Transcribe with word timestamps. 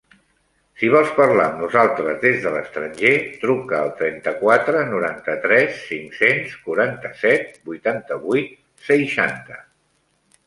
Si 0.81 0.87
vols 0.93 1.09
parlar 1.17 1.43
amb 1.49 1.59
nosaltres 1.63 2.15
des 2.21 2.39
de 2.45 2.53
l'estranger, 2.55 3.11
truca 3.43 3.75
al 3.79 3.91
trenta-quatre 3.99 4.81
noranta-tres 4.95 5.83
cinc-cents 5.91 6.55
quaranta-set 6.69 7.59
vuitanta-vuit 7.71 8.57
seixanta. 8.89 9.61